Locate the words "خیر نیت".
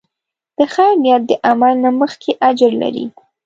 0.73-1.23